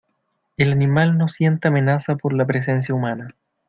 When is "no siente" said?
1.19-1.67